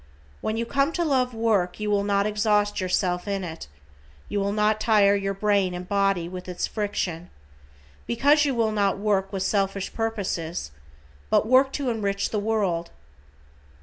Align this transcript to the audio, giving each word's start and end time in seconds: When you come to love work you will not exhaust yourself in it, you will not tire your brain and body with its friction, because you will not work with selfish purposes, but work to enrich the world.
When 0.41 0.57
you 0.57 0.65
come 0.65 0.91
to 0.93 1.05
love 1.05 1.31
work 1.31 1.79
you 1.79 1.91
will 1.91 2.03
not 2.03 2.25
exhaust 2.25 2.81
yourself 2.81 3.27
in 3.27 3.43
it, 3.43 3.67
you 4.29 4.39
will 4.39 4.51
not 4.51 4.81
tire 4.81 5.13
your 5.13 5.35
brain 5.35 5.75
and 5.75 5.87
body 5.87 6.27
with 6.27 6.49
its 6.49 6.65
friction, 6.65 7.29
because 8.07 8.43
you 8.43 8.55
will 8.55 8.71
not 8.71 8.97
work 8.97 9.31
with 9.31 9.43
selfish 9.43 9.93
purposes, 9.93 10.71
but 11.29 11.45
work 11.45 11.71
to 11.73 11.91
enrich 11.91 12.31
the 12.31 12.39
world. 12.39 12.89